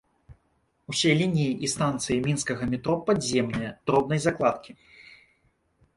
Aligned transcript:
Усе 0.93 1.11
лініі 1.19 1.51
і 1.67 1.69
станцыі 1.73 2.17
мінскага 2.29 2.63
метро 2.73 2.97
падземныя, 3.11 3.69
дробнай 3.91 4.19
закладкі. 4.29 4.71